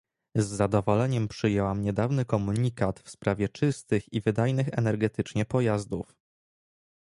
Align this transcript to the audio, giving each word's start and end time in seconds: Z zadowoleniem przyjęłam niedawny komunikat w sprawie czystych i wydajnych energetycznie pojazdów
Z 0.35 0.45
zadowoleniem 0.47 1.27
przyjęłam 1.27 1.81
niedawny 1.81 2.25
komunikat 2.25 2.99
w 2.99 3.09
sprawie 3.09 3.49
czystych 3.49 4.13
i 4.13 4.21
wydajnych 4.21 4.69
energetycznie 4.77 5.45
pojazdów 5.45 6.15